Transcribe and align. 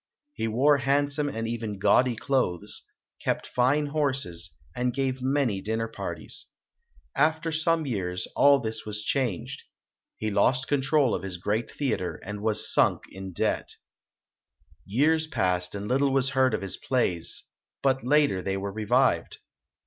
He 0.33 0.47
wore 0.47 0.77
handsome 0.79 1.29
and 1.29 1.47
even 1.47 1.77
gaudy 1.77 2.15
clothes, 2.15 2.87
kept 3.21 3.45
fine 3.45 3.85
horses, 3.85 4.57
and 4.75 4.95
gave 4.95 5.21
many 5.21 5.61
dinner 5.61 5.87
parties. 5.87 6.47
After 7.15 7.51
some 7.51 7.85
years 7.85 8.25
all 8.35 8.59
this 8.59 8.83
was 8.83 9.03
changed. 9.03 9.61
He 10.17 10.31
lost 10.31 10.67
control 10.67 11.13
of 11.13 11.21
his 11.21 11.37
great 11.37 11.71
theatre 11.71 12.15
and 12.25 12.41
was 12.41 12.73
sunk 12.73 13.03
in 13.11 13.31
debt. 13.31 13.75
ALEXANDRE 14.87 14.87
DUMAS 14.87 14.89
[245 14.91 14.91
Years 14.97 15.27
passed 15.67 15.75
and 15.75 15.87
little 15.87 16.11
was 16.11 16.29
heard 16.29 16.55
of 16.55 16.63
his 16.63 16.77
plays; 16.77 17.43
but 17.83 18.03
later 18.03 18.41
they 18.41 18.57
were 18.57 18.71
revived. 18.73 19.37